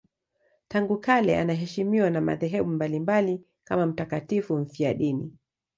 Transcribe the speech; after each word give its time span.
Tangu 0.67 0.97
kale 0.97 1.39
anaheshimiwa 1.39 2.09
na 2.09 2.21
madhehebu 2.21 2.69
mbalimbali 2.69 3.43
kama 3.63 3.85
mtakatifu 3.85 4.57
mfiadini. 4.57 5.33